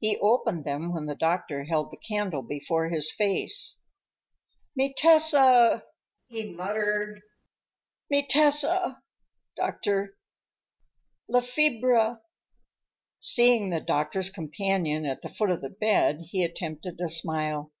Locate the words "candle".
1.96-2.42